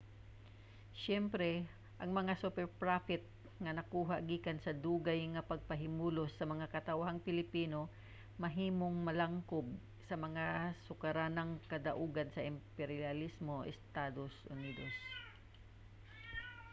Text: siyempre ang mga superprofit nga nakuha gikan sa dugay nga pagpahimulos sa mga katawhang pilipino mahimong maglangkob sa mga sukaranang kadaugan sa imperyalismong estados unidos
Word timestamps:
siyempre 1.03 1.51
ang 2.01 2.09
mga 2.19 2.33
superprofit 2.43 3.21
nga 3.63 3.71
nakuha 3.77 4.15
gikan 4.29 4.57
sa 4.61 4.77
dugay 4.85 5.19
nga 5.33 5.47
pagpahimulos 5.51 6.31
sa 6.35 6.45
mga 6.51 6.65
katawhang 6.75 7.23
pilipino 7.27 7.79
mahimong 8.43 8.97
maglangkob 9.07 9.67
sa 10.07 10.15
mga 10.25 10.45
sukaranang 10.87 11.51
kadaugan 11.71 12.29
sa 12.31 12.45
imperyalismong 12.51 13.67
estados 13.73 14.33
unidos 14.55 14.95